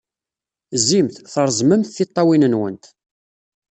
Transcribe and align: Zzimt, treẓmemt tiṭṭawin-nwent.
Zzimt, 0.85 1.15
treẓmemt 1.33 1.91
tiṭṭawin-nwent. 1.95 2.85